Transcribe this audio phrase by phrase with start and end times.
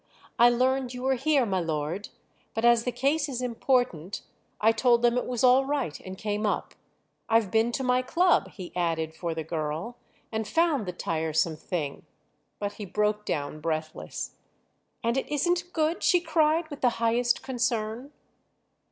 [0.39, 2.09] "I learned you were here, my lord;
[2.55, 4.23] but as the case is important
[4.59, 6.73] I told them it was all right and came up.
[7.29, 9.97] I've been to my club," he added for the girl,
[10.31, 12.03] "and found the tiresome thing—!"
[12.57, 14.37] But he broke down breathless.
[15.03, 18.11] "And it isn't good?" she cried with the highest concern.